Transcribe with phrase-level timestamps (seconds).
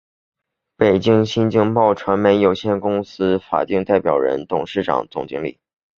[0.77, 5.59] 北京新京报传媒有限责任公司法定代表人、董事长、总经理